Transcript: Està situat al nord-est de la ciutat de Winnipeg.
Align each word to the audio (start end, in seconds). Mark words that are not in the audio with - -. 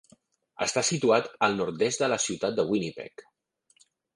Està 0.65 0.81
situat 0.87 1.29
al 1.49 1.53
nord-est 1.61 2.03
de 2.05 2.09
la 2.15 2.19
ciutat 2.27 2.59
de 2.61 2.67
Winnipeg. 2.73 3.25